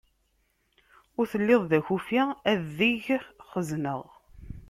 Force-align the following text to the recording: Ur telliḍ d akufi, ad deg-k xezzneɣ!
Ur 1.19 1.25
telliḍ 1.31 1.61
d 1.71 1.73
akufi, 1.77 2.21
ad 2.51 2.59
deg-k 2.77 3.07
xezzneɣ! 3.51 4.01